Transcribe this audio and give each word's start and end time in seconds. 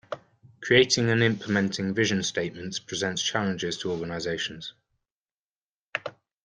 Creating 0.63 1.11
and 1.11 1.21
implementing 1.21 1.93
vision 1.93 2.23
statements 2.23 2.79
presents 2.79 3.21
challenges 3.21 3.77
to 3.77 3.91
organizations. 3.91 4.73